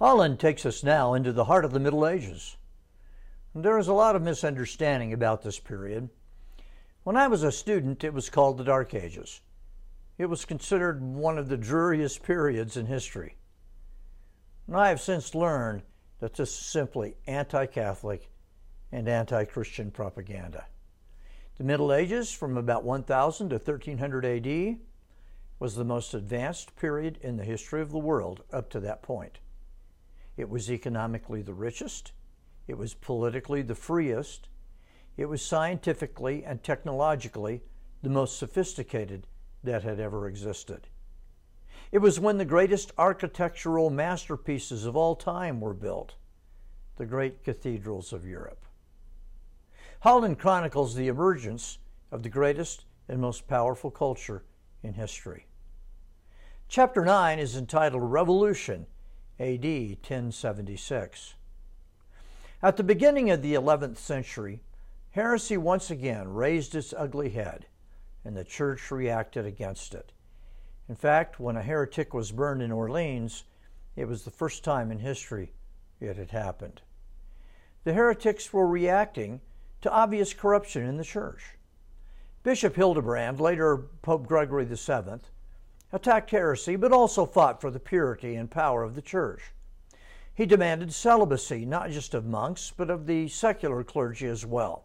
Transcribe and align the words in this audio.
Holland 0.00 0.40
takes 0.40 0.64
us 0.64 0.82
now 0.82 1.12
into 1.12 1.30
the 1.30 1.44
heart 1.44 1.62
of 1.62 1.72
the 1.72 1.78
Middle 1.78 2.06
Ages. 2.06 2.56
There 3.54 3.78
is 3.78 3.86
a 3.86 3.92
lot 3.92 4.16
of 4.16 4.22
misunderstanding 4.22 5.12
about 5.12 5.42
this 5.42 5.60
period. 5.60 6.08
When 7.02 7.18
I 7.18 7.28
was 7.28 7.42
a 7.42 7.52
student, 7.52 8.02
it 8.02 8.14
was 8.14 8.30
called 8.30 8.56
the 8.56 8.64
Dark 8.64 8.94
Ages. 8.94 9.42
It 10.16 10.24
was 10.24 10.46
considered 10.46 11.02
one 11.02 11.36
of 11.36 11.50
the 11.50 11.58
dreariest 11.58 12.22
periods 12.22 12.78
in 12.78 12.86
history. 12.86 13.36
And 14.66 14.74
I 14.74 14.88
have 14.88 15.02
since 15.02 15.34
learned 15.34 15.82
that 16.20 16.32
this 16.32 16.48
is 16.48 16.58
simply 16.58 17.16
anti 17.26 17.66
Catholic 17.66 18.30
and 18.90 19.06
anti 19.06 19.44
Christian 19.44 19.90
propaganda. 19.90 20.64
The 21.58 21.64
Middle 21.64 21.92
Ages, 21.92 22.32
from 22.32 22.56
about 22.56 22.84
1000 22.84 23.50
to 23.50 23.56
1300 23.56 24.24
AD, 24.24 24.78
was 25.58 25.74
the 25.74 25.84
most 25.84 26.14
advanced 26.14 26.74
period 26.76 27.18
in 27.20 27.36
the 27.36 27.44
history 27.44 27.82
of 27.82 27.90
the 27.90 27.98
world 27.98 28.44
up 28.50 28.70
to 28.70 28.80
that 28.80 29.02
point. 29.02 29.40
It 30.40 30.48
was 30.48 30.70
economically 30.70 31.42
the 31.42 31.52
richest, 31.52 32.12
it 32.66 32.78
was 32.78 32.94
politically 32.94 33.60
the 33.60 33.74
freest, 33.74 34.48
it 35.18 35.26
was 35.26 35.44
scientifically 35.44 36.46
and 36.46 36.62
technologically 36.62 37.60
the 38.02 38.08
most 38.08 38.38
sophisticated 38.38 39.26
that 39.62 39.82
had 39.82 40.00
ever 40.00 40.26
existed. 40.26 40.88
It 41.92 41.98
was 41.98 42.18
when 42.18 42.38
the 42.38 42.46
greatest 42.46 42.90
architectural 42.96 43.90
masterpieces 43.90 44.86
of 44.86 44.96
all 44.96 45.14
time 45.14 45.60
were 45.60 45.74
built, 45.74 46.14
the 46.96 47.04
great 47.04 47.44
cathedrals 47.44 48.14
of 48.14 48.24
Europe. 48.24 48.64
Holland 50.00 50.38
chronicles 50.38 50.94
the 50.94 51.08
emergence 51.08 51.76
of 52.10 52.22
the 52.22 52.30
greatest 52.30 52.86
and 53.08 53.20
most 53.20 53.46
powerful 53.46 53.90
culture 53.90 54.42
in 54.82 54.94
history. 54.94 55.44
Chapter 56.66 57.04
9 57.04 57.38
is 57.38 57.58
entitled 57.58 58.10
Revolution, 58.10 58.86
AD 59.40 59.64
1076. 59.64 61.34
At 62.62 62.76
the 62.76 62.82
beginning 62.82 63.30
of 63.30 63.40
the 63.40 63.54
11th 63.54 63.96
century, 63.96 64.60
heresy 65.12 65.56
once 65.56 65.90
again 65.90 66.34
raised 66.34 66.74
its 66.74 66.92
ugly 66.94 67.30
head, 67.30 67.64
and 68.22 68.36
the 68.36 68.44
church 68.44 68.90
reacted 68.90 69.46
against 69.46 69.94
it. 69.94 70.12
In 70.90 70.94
fact, 70.94 71.40
when 71.40 71.56
a 71.56 71.62
heretic 71.62 72.12
was 72.12 72.32
burned 72.32 72.60
in 72.60 72.70
Orleans, 72.70 73.44
it 73.96 74.04
was 74.04 74.24
the 74.24 74.30
first 74.30 74.62
time 74.62 74.92
in 74.92 74.98
history 74.98 75.54
it 76.00 76.18
had 76.18 76.32
happened. 76.32 76.82
The 77.84 77.94
heretics 77.94 78.52
were 78.52 78.66
reacting 78.66 79.40
to 79.80 79.90
obvious 79.90 80.34
corruption 80.34 80.84
in 80.84 80.98
the 80.98 81.04
church. 81.04 81.56
Bishop 82.42 82.76
Hildebrand, 82.76 83.40
later 83.40 83.78
Pope 84.02 84.26
Gregory 84.26 84.66
VII, 84.66 85.20
attacked 85.92 86.30
heresy 86.30 86.76
but 86.76 86.92
also 86.92 87.26
fought 87.26 87.60
for 87.60 87.70
the 87.70 87.80
purity 87.80 88.36
and 88.36 88.50
power 88.50 88.82
of 88.82 88.94
the 88.94 89.02
church. 89.02 89.42
He 90.34 90.46
demanded 90.46 90.94
celibacy, 90.94 91.66
not 91.66 91.90
just 91.90 92.14
of 92.14 92.24
monks, 92.24 92.72
but 92.74 92.88
of 92.90 93.06
the 93.06 93.28
secular 93.28 93.84
clergy 93.84 94.26
as 94.26 94.46
well. 94.46 94.84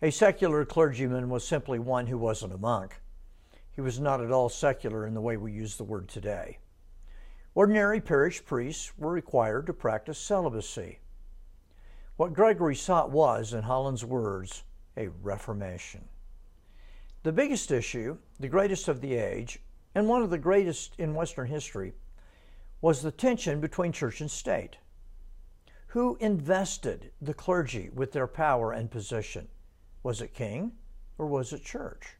A 0.00 0.10
secular 0.10 0.64
clergyman 0.64 1.28
was 1.28 1.46
simply 1.46 1.78
one 1.78 2.06
who 2.06 2.16
wasn't 2.16 2.54
a 2.54 2.58
monk. 2.58 3.00
He 3.72 3.80
was 3.80 4.00
not 4.00 4.20
at 4.20 4.30
all 4.30 4.48
secular 4.48 5.06
in 5.06 5.14
the 5.14 5.20
way 5.20 5.36
we 5.36 5.52
use 5.52 5.76
the 5.76 5.84
word 5.84 6.08
today. 6.08 6.58
Ordinary 7.54 8.00
parish 8.00 8.44
priests 8.44 8.92
were 8.96 9.10
required 9.10 9.66
to 9.66 9.72
practice 9.72 10.18
celibacy. 10.18 11.00
What 12.16 12.32
Gregory 12.32 12.76
sought 12.76 13.10
was, 13.10 13.52
in 13.52 13.62
Holland's 13.62 14.04
words, 14.04 14.64
a 14.96 15.08
reformation. 15.08 16.08
The 17.24 17.32
biggest 17.32 17.70
issue, 17.70 18.18
the 18.38 18.48
greatest 18.48 18.88
of 18.88 19.00
the 19.00 19.14
age, 19.14 19.60
and 19.94 20.08
one 20.08 20.22
of 20.22 20.30
the 20.30 20.38
greatest 20.38 20.94
in 20.98 21.14
Western 21.14 21.46
history, 21.46 21.94
was 22.80 23.02
the 23.02 23.10
tension 23.10 23.60
between 23.60 23.92
church 23.92 24.20
and 24.20 24.30
state. 24.30 24.76
Who 25.88 26.16
invested 26.20 27.12
the 27.20 27.34
clergy 27.34 27.90
with 27.92 28.12
their 28.12 28.26
power 28.26 28.72
and 28.72 28.90
position? 28.90 29.48
Was 30.02 30.20
it 30.20 30.34
king 30.34 30.72
or 31.16 31.26
was 31.26 31.52
it 31.52 31.64
church? 31.64 32.16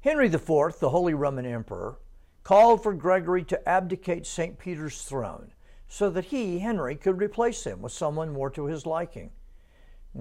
Henry 0.00 0.26
IV, 0.26 0.78
the 0.78 0.90
Holy 0.90 1.14
Roman 1.14 1.46
Emperor, 1.46 1.98
called 2.42 2.82
for 2.82 2.92
Gregory 2.92 3.44
to 3.44 3.68
abdicate 3.68 4.26
St. 4.26 4.58
Peter's 4.58 5.02
throne 5.02 5.52
so 5.88 6.10
that 6.10 6.26
he, 6.26 6.58
Henry, 6.58 6.96
could 6.96 7.18
replace 7.18 7.64
him 7.64 7.82
with 7.82 7.92
someone 7.92 8.32
more 8.32 8.50
to 8.50 8.66
his 8.66 8.86
liking. 8.86 9.30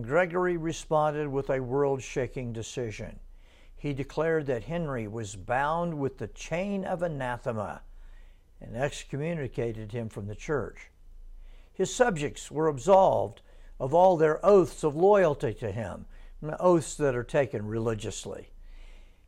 Gregory 0.02 0.58
responded 0.58 1.28
with 1.28 1.50
a 1.50 1.62
world 1.62 2.02
shaking 2.02 2.53
decision. 2.53 3.19
He 3.78 3.94
declared 3.94 4.46
that 4.47 4.63
Henry 4.63 5.08
was 5.08 5.36
bound 5.36 6.00
with 6.00 6.18
the 6.18 6.28
chain 6.28 6.86
of 6.86 7.02
anathema 7.02 7.81
and 8.62 8.75
excommunicated 8.75 9.91
him 9.91 10.09
from 10.09 10.28
the 10.28 10.36
church. 10.36 10.90
His 11.74 11.94
subjects 11.94 12.50
were 12.50 12.68
absolved 12.68 13.41
of 13.80 13.94
all 13.94 14.18
their 14.18 14.44
oaths 14.46 14.84
of 14.84 14.96
loyalty 14.96 15.53
to 15.56 15.72
him, 15.72 16.06
oaths 16.59 16.96
that 16.96 17.16
are 17.16 17.24
taken 17.24 17.68
religiously. 17.68 18.50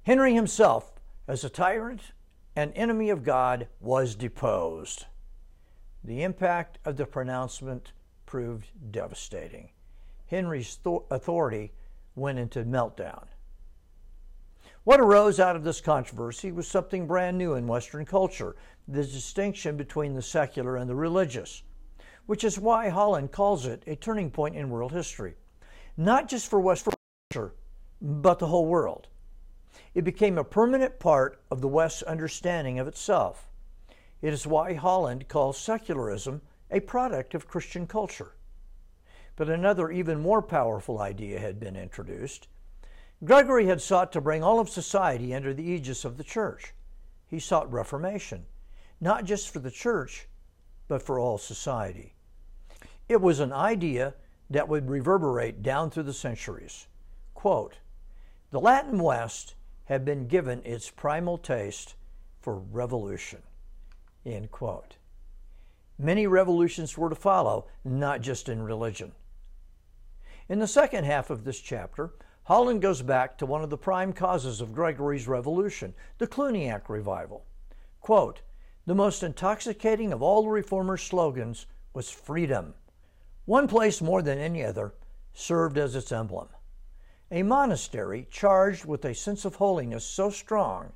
Henry 0.04 0.34
himself, 0.34 0.94
as 1.28 1.44
a 1.44 1.50
tyrant 1.50 2.14
and 2.56 2.72
enemy 2.76 3.10
of 3.10 3.24
God, 3.24 3.68
was 3.82 4.16
deposed. 4.16 5.06
The 6.04 6.24
impact 6.24 6.80
of 6.86 6.96
the 6.96 7.06
pronouncement 7.06 7.92
proved 8.26 8.68
devastating. 8.92 9.72
Henry's 10.28 10.80
authority 11.12 11.74
went 12.16 12.40
into 12.40 12.64
meltdown. 12.64 13.26
What 14.88 15.02
arose 15.02 15.38
out 15.38 15.58
of 15.58 15.66
this 15.66 15.82
controversy 15.82 16.50
was 16.50 16.66
something 16.66 17.08
brand 17.08 17.38
new 17.38 17.56
in 17.56 17.68
Western 17.68 18.06
culture 18.06 18.56
the 18.88 19.04
distinction 19.04 19.76
between 19.76 20.14
the 20.14 20.22
secular 20.22 20.78
and 20.78 20.90
the 20.90 20.96
religious, 20.96 21.62
which 22.26 22.46
is 22.46 22.58
why 22.58 22.88
Holland 22.88 23.34
calls 23.34 23.66
it 23.66 23.84
a 23.86 23.98
turning 23.98 24.32
point 24.32 24.56
in 24.56 24.70
world 24.70 24.94
history, 24.94 25.36
not 25.98 26.30
just 26.30 26.50
for 26.50 26.62
Western 26.62 26.94
culture, 27.30 27.54
but 28.02 28.40
the 28.40 28.48
whole 28.48 28.66
world. 28.66 29.10
It 29.94 30.06
became 30.06 30.38
a 30.38 30.46
permanent 30.46 31.00
part 31.00 31.42
of 31.52 31.60
the 31.60 31.68
West's 31.68 32.04
understanding 32.04 32.80
of 32.80 32.88
itself. 32.88 33.50
It 34.22 34.32
is 34.32 34.48
why 34.48 34.74
Holland 34.74 35.28
calls 35.28 35.58
secularism 35.58 36.44
a 36.72 36.80
product 36.80 37.36
of 37.36 37.50
Christian 37.50 37.88
culture. 37.88 38.38
But 39.36 39.50
another, 39.50 39.92
even 39.92 40.22
more 40.22 40.42
powerful 40.42 41.02
idea 41.02 41.42
had 41.42 41.60
been 41.60 41.76
introduced. 41.76 42.48
Gregory 43.24 43.66
had 43.66 43.82
sought 43.82 44.12
to 44.12 44.22
bring 44.22 44.44
all 44.44 44.60
of 44.60 44.70
society 44.70 45.34
under 45.34 45.54
the 45.54 45.64
aegis 45.64 46.06
of 46.06 46.18
the 46.18 46.24
church. 46.24 46.74
He 47.28 47.40
sought 47.40 47.72
reformation, 47.72 48.46
not 49.02 49.26
just 49.26 49.50
for 49.50 49.60
the 49.60 49.72
church, 49.72 50.28
but 50.88 51.02
for 51.02 51.20
all 51.20 51.38
society. 51.38 52.14
It 53.10 53.22
was 53.22 53.40
an 53.40 53.52
idea 53.52 54.14
that 54.50 54.68
would 54.68 54.90
reverberate 54.90 55.64
down 55.64 55.90
through 55.90 56.04
the 56.04 56.14
centuries. 56.14 56.88
Quote, 57.34 57.80
the 58.52 58.60
Latin 58.60 59.00
West 59.00 59.56
had 59.86 60.06
been 60.06 60.28
given 60.28 60.62
its 60.64 60.90
primal 60.90 61.38
taste 61.38 61.96
for 62.40 62.56
revolution. 62.56 63.42
End 64.26 64.52
quote. 64.52 64.98
Many 65.98 66.28
revolutions 66.28 66.98
were 66.98 67.10
to 67.10 67.16
follow, 67.16 67.68
not 67.84 68.22
just 68.22 68.48
in 68.48 68.62
religion. 68.62 69.14
In 70.48 70.60
the 70.60 70.68
second 70.68 71.06
half 71.06 71.30
of 71.30 71.44
this 71.44 71.60
chapter, 71.60 72.14
Holland 72.48 72.82
goes 72.82 73.02
back 73.02 73.38
to 73.38 73.46
one 73.46 73.62
of 73.62 73.70
the 73.70 73.78
prime 73.78 74.14
causes 74.14 74.62
of 74.62 74.74
Gregory's 74.74 75.28
revolution, 75.28 75.94
the 76.18 76.28
Cluniac 76.28 76.88
revival. 76.88 77.44
Quote, 78.00 78.40
the 78.86 78.96
most 78.96 79.22
intoxicating 79.22 80.14
of 80.14 80.22
all 80.22 80.44
the 80.44 80.48
reformers' 80.48 81.04
slogans 81.04 81.66
was 81.94 82.10
freedom. 82.10 82.74
One 83.44 83.68
place 83.68 84.02
more 84.02 84.22
than 84.22 84.38
any 84.38 84.64
other 84.64 84.94
served 85.34 85.78
as 85.78 85.94
its 85.94 86.10
emblem. 86.14 86.48
A 87.32 87.44
monastery 87.44 88.26
charged 88.32 88.86
with 88.86 89.04
a 89.04 89.14
sense 89.14 89.44
of 89.44 89.56
holiness 89.56 90.06
so 90.06 90.30
strong 90.30 90.94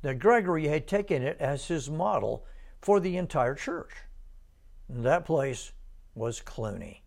that 0.00 0.18
Gregory 0.18 0.66
had 0.66 0.88
taken 0.88 1.22
it 1.22 1.36
as 1.38 1.68
his 1.68 1.88
model 1.88 2.44
for 2.80 2.98
the 2.98 3.16
entire 3.16 3.54
church. 3.54 3.92
And 4.88 5.04
That 5.04 5.26
place 5.26 5.70
was 6.16 6.40
Cluny. 6.40 7.04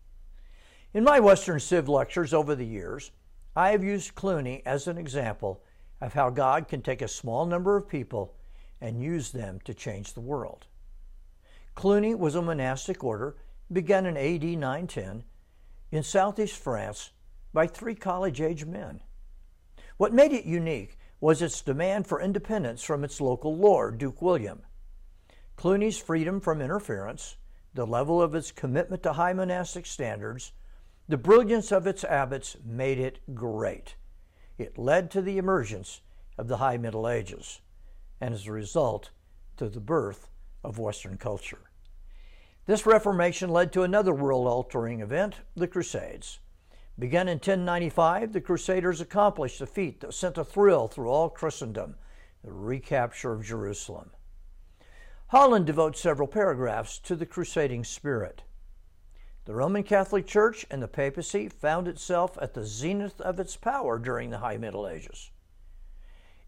In 0.94 1.04
my 1.04 1.20
Western 1.20 1.60
Civ 1.60 1.90
lectures 1.90 2.32
over 2.32 2.54
the 2.54 2.64
years, 2.64 3.10
I 3.56 3.70
have 3.70 3.82
used 3.82 4.14
Cluny 4.14 4.62
as 4.66 4.86
an 4.86 4.98
example 4.98 5.62
of 6.02 6.12
how 6.12 6.28
God 6.28 6.68
can 6.68 6.82
take 6.82 7.00
a 7.00 7.08
small 7.08 7.46
number 7.46 7.74
of 7.78 7.88
people 7.88 8.34
and 8.82 9.02
use 9.02 9.32
them 9.32 9.60
to 9.64 9.72
change 9.72 10.12
the 10.12 10.20
world. 10.20 10.66
Cluny 11.74 12.14
was 12.14 12.34
a 12.34 12.42
monastic 12.42 13.02
order 13.02 13.36
begun 13.72 14.04
in 14.04 14.16
AD 14.18 14.44
910 14.44 15.24
in 15.90 16.02
southeast 16.02 16.56
France 16.58 17.12
by 17.54 17.66
three 17.66 17.94
college 17.94 18.42
age 18.42 18.66
men. 18.66 19.00
What 19.96 20.12
made 20.12 20.32
it 20.32 20.44
unique 20.44 20.98
was 21.18 21.40
its 21.40 21.62
demand 21.62 22.06
for 22.06 22.20
independence 22.20 22.82
from 22.82 23.04
its 23.04 23.22
local 23.22 23.56
lord, 23.56 23.96
Duke 23.96 24.20
William. 24.20 24.60
Cluny's 25.56 25.98
freedom 25.98 26.40
from 26.40 26.60
interference, 26.60 27.36
the 27.72 27.86
level 27.86 28.20
of 28.20 28.34
its 28.34 28.52
commitment 28.52 29.02
to 29.02 29.14
high 29.14 29.32
monastic 29.32 29.86
standards, 29.86 30.52
the 31.08 31.16
brilliance 31.16 31.70
of 31.70 31.86
its 31.86 32.04
abbots 32.04 32.56
made 32.64 32.98
it 32.98 33.20
great. 33.34 33.94
It 34.58 34.78
led 34.78 35.10
to 35.12 35.22
the 35.22 35.38
emergence 35.38 36.00
of 36.38 36.48
the 36.48 36.56
High 36.56 36.76
Middle 36.76 37.08
Ages, 37.08 37.60
and 38.20 38.34
as 38.34 38.46
a 38.46 38.52
result, 38.52 39.10
to 39.56 39.68
the 39.68 39.80
birth 39.80 40.28
of 40.64 40.78
Western 40.78 41.16
culture. 41.16 41.70
This 42.66 42.86
Reformation 42.86 43.50
led 43.50 43.72
to 43.72 43.82
another 43.82 44.12
world 44.12 44.46
altering 44.48 45.00
event, 45.00 45.36
the 45.54 45.68
Crusades. 45.68 46.40
Begun 46.98 47.28
in 47.28 47.36
1095, 47.36 48.32
the 48.32 48.40
Crusaders 48.40 49.00
accomplished 49.00 49.60
a 49.60 49.66
feat 49.66 50.00
that 50.00 50.14
sent 50.14 50.38
a 50.38 50.44
thrill 50.44 50.88
through 50.88 51.08
all 51.08 51.28
Christendom 51.28 51.96
the 52.42 52.52
recapture 52.52 53.32
of 53.32 53.44
Jerusalem. 53.44 54.10
Holland 55.28 55.66
devotes 55.66 56.00
several 56.00 56.28
paragraphs 56.28 56.98
to 57.00 57.16
the 57.16 57.26
crusading 57.26 57.82
spirit. 57.82 58.42
The 59.46 59.54
Roman 59.54 59.84
Catholic 59.84 60.26
Church 60.26 60.66
and 60.72 60.82
the 60.82 60.88
papacy 60.88 61.48
found 61.48 61.86
itself 61.86 62.36
at 62.42 62.54
the 62.54 62.64
zenith 62.64 63.20
of 63.20 63.38
its 63.38 63.56
power 63.56 63.96
during 63.96 64.30
the 64.30 64.38
High 64.38 64.56
Middle 64.56 64.88
Ages. 64.88 65.30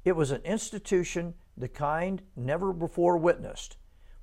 It 0.05 0.17
was 0.17 0.33
an 0.33 0.43
institution 0.43 1.35
the 1.57 1.69
kind 1.69 2.23
never 2.35 2.73
before 2.73 3.17
witnessed, 3.17 3.77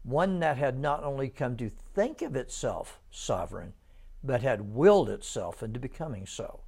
one 0.03 0.39
that 0.39 0.57
had 0.57 0.77
not 0.77 1.05
only 1.05 1.29
come 1.29 1.55
to 1.55 1.69
think 1.69 2.21
of 2.21 2.35
itself 2.35 2.99
sovereign, 3.09 3.73
but 4.21 4.41
had 4.41 4.75
willed 4.75 5.09
itself 5.09 5.63
into 5.63 5.79
becoming 5.79 6.25
so, 6.25 6.59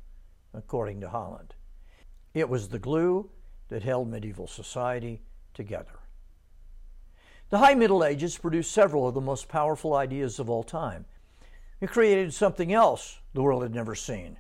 according 0.53 1.01
to 1.01 1.09
Holland. 1.09 1.55
It 2.33 2.47
was 2.47 2.69
the 2.69 2.79
glue 2.79 3.31
that 3.67 3.83
held 3.83 4.09
medieval 4.09 4.47
society 4.47 5.23
together. 5.53 5.99
The 7.49 7.57
High 7.57 7.75
Middle 7.75 8.05
Ages 8.05 8.37
produced 8.37 8.71
several 8.71 9.09
of 9.09 9.13
the 9.13 9.19
most 9.19 9.49
powerful 9.49 9.93
ideas 9.93 10.39
of 10.39 10.49
all 10.49 10.63
time. 10.63 11.05
It 11.79 11.89
created 11.89 12.33
something 12.33 12.73
else 12.73 13.19
the 13.33 13.41
world 13.43 13.63
had 13.63 13.75
never 13.75 13.95
seen 13.95 14.39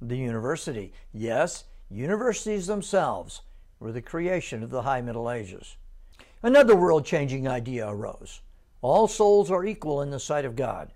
the 0.00 0.16
university. 0.16 0.92
Yes, 1.12 1.64
universities 1.90 2.66
themselves 2.66 3.42
were 3.80 3.92
the 3.92 4.02
creation 4.02 4.62
of 4.62 4.70
the 4.70 4.82
High 4.82 5.00
Middle 5.00 5.30
Ages. 5.30 5.76
Another 6.42 6.76
world 6.76 7.04
changing 7.04 7.48
idea 7.48 7.88
arose 7.88 8.40
all 8.80 9.08
souls 9.08 9.50
are 9.50 9.64
equal 9.64 10.02
in 10.02 10.10
the 10.10 10.20
sight 10.20 10.44
of 10.44 10.56
God. 10.56 10.92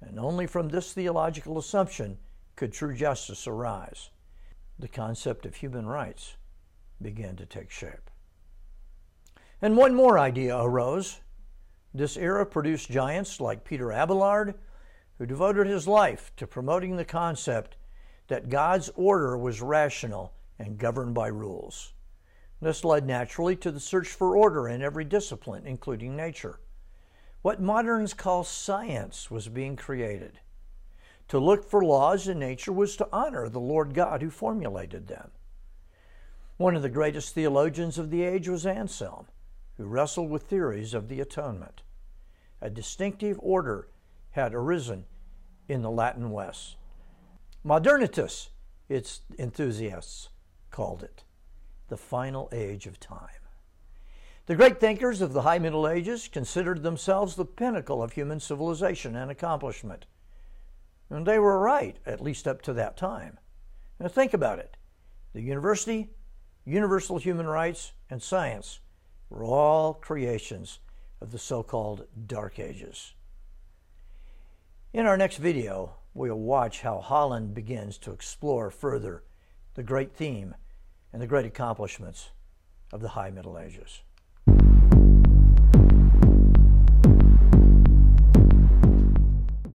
And 0.00 0.18
only 0.18 0.46
from 0.46 0.68
this 0.68 0.92
theological 0.92 1.58
assumption 1.58 2.18
could 2.56 2.72
true 2.72 2.94
justice 2.94 3.46
arise. 3.46 4.10
The 4.78 4.88
concept 4.88 5.46
of 5.46 5.54
human 5.54 5.86
rights 5.86 6.36
began 7.00 7.36
to 7.36 7.46
take 7.46 7.70
shape. 7.70 8.10
And 9.62 9.76
one 9.76 9.94
more 9.94 10.18
idea 10.18 10.58
arose. 10.58 11.20
This 11.92 12.16
era 12.16 12.46
produced 12.46 12.90
giants 12.90 13.40
like 13.40 13.64
Peter 13.64 13.92
Abelard, 13.92 14.54
who 15.20 15.26
devoted 15.26 15.66
his 15.66 15.86
life 15.86 16.32
to 16.34 16.46
promoting 16.46 16.96
the 16.96 17.04
concept 17.04 17.76
that 18.28 18.48
God's 18.48 18.88
order 18.94 19.36
was 19.36 19.60
rational 19.60 20.32
and 20.58 20.78
governed 20.78 21.12
by 21.12 21.26
rules. 21.26 21.92
This 22.62 22.86
led 22.86 23.06
naturally 23.06 23.54
to 23.56 23.70
the 23.70 23.80
search 23.80 24.08
for 24.08 24.34
order 24.34 24.66
in 24.66 24.80
every 24.80 25.04
discipline, 25.04 25.66
including 25.66 26.16
nature. 26.16 26.58
What 27.42 27.60
moderns 27.60 28.14
call 28.14 28.44
science 28.44 29.30
was 29.30 29.50
being 29.50 29.76
created. 29.76 30.40
To 31.28 31.38
look 31.38 31.68
for 31.68 31.84
laws 31.84 32.26
in 32.26 32.38
nature 32.38 32.72
was 32.72 32.96
to 32.96 33.08
honor 33.12 33.50
the 33.50 33.60
Lord 33.60 33.92
God 33.92 34.22
who 34.22 34.30
formulated 34.30 35.06
them. 35.06 35.32
One 36.56 36.74
of 36.74 36.80
the 36.80 36.88
greatest 36.88 37.34
theologians 37.34 37.98
of 37.98 38.08
the 38.08 38.22
age 38.22 38.48
was 38.48 38.64
Anselm, 38.64 39.26
who 39.76 39.84
wrestled 39.84 40.30
with 40.30 40.44
theories 40.44 40.94
of 40.94 41.08
the 41.08 41.20
atonement. 41.20 41.82
A 42.62 42.70
distinctive 42.70 43.38
order 43.42 43.89
had 44.32 44.54
arisen 44.54 45.04
in 45.68 45.82
the 45.82 45.90
Latin 45.90 46.30
West. 46.30 46.76
Modernitas, 47.64 48.48
its 48.88 49.20
enthusiasts 49.38 50.30
called 50.70 51.02
it, 51.02 51.24
the 51.88 51.96
final 51.96 52.48
age 52.52 52.86
of 52.86 52.98
time. 52.98 53.28
The 54.46 54.56
great 54.56 54.80
thinkers 54.80 55.20
of 55.20 55.32
the 55.32 55.42
High 55.42 55.58
Middle 55.58 55.86
Ages 55.86 56.26
considered 56.26 56.82
themselves 56.82 57.36
the 57.36 57.44
pinnacle 57.44 58.02
of 58.02 58.12
human 58.12 58.40
civilization 58.40 59.14
and 59.14 59.30
accomplishment. 59.30 60.06
And 61.08 61.26
they 61.26 61.38
were 61.38 61.58
right, 61.58 61.98
at 62.06 62.20
least 62.20 62.48
up 62.48 62.62
to 62.62 62.72
that 62.72 62.96
time. 62.96 63.38
Now 64.00 64.08
think 64.08 64.34
about 64.34 64.58
it. 64.58 64.76
The 65.34 65.42
university, 65.42 66.10
universal 66.64 67.18
human 67.18 67.46
rights, 67.46 67.92
and 68.08 68.22
science 68.22 68.80
were 69.28 69.44
all 69.44 69.94
creations 69.94 70.80
of 71.20 71.30
the 71.30 71.38
so 71.38 71.62
called 71.62 72.06
Dark 72.26 72.58
Ages. 72.58 73.14
In 74.92 75.06
our 75.06 75.16
next 75.16 75.36
video, 75.36 75.94
we'll 76.14 76.34
watch 76.34 76.80
how 76.80 76.98
Holland 76.98 77.54
begins 77.54 77.96
to 77.98 78.10
explore 78.10 78.72
further 78.72 79.22
the 79.74 79.84
great 79.84 80.16
theme 80.16 80.56
and 81.12 81.22
the 81.22 81.28
great 81.28 81.46
accomplishments 81.46 82.30
of 82.92 83.00
the 83.00 83.10
High 83.10 83.30
Middle 83.30 83.56
Ages. 83.56 84.02